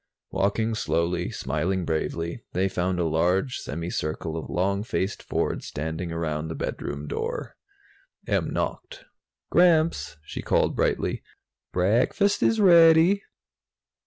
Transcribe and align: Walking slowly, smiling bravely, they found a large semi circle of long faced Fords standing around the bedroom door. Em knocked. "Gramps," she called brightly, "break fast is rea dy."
Walking 0.31 0.73
slowly, 0.73 1.29
smiling 1.29 1.85
bravely, 1.85 2.43
they 2.53 2.67
found 2.67 2.99
a 2.99 3.05
large 3.05 3.59
semi 3.59 3.91
circle 3.91 4.35
of 4.35 4.49
long 4.49 4.81
faced 4.83 5.21
Fords 5.21 5.67
standing 5.67 6.11
around 6.11 6.47
the 6.47 6.55
bedroom 6.55 7.05
door. 7.07 7.55
Em 8.25 8.49
knocked. 8.49 9.05
"Gramps," 9.51 10.17
she 10.23 10.41
called 10.41 10.75
brightly, 10.75 11.21
"break 11.71 12.15
fast 12.15 12.41
is 12.41 12.59
rea 12.59 12.93
dy." 12.93 13.21